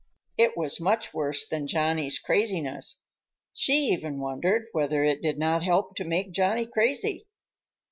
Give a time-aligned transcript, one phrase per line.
[0.35, 3.03] It was much worse than Johnny's craziness.
[3.53, 7.27] She even wondered whether it did not help to make Johnny crazy.